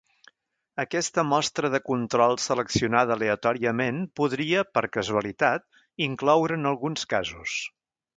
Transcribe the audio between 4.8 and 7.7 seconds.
casualitat, incloure'n alguns casos.